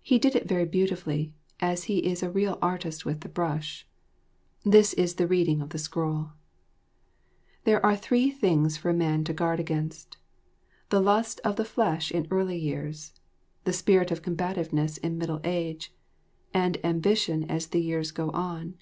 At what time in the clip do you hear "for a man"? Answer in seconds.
8.76-9.22